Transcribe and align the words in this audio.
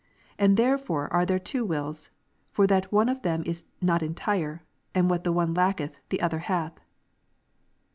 And 0.39 0.57
therefore 0.57 1.13
are 1.13 1.27
there 1.27 1.37
two 1.37 1.63
wills, 1.63 2.09
for 2.51 2.65
that 2.65 2.91
one 2.91 3.07
of 3.07 3.21
them 3.21 3.43
is 3.45 3.65
not 3.83 4.01
entire: 4.01 4.63
and 4.95 5.11
what 5.11 5.23
the 5.23 5.31
one 5.31 5.53
lacketh, 5.53 5.95
the 6.09 6.21
other 6.23 6.39
hath. 6.39 6.73